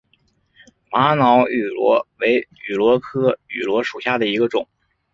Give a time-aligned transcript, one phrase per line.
[0.89, 4.67] 玛瑙芋螺为芋螺科芋螺属下的一个种。